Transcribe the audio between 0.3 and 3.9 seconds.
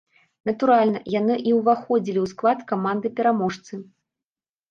Натуральна, яны і ўваходзілі ў склад каманды-пераможцы.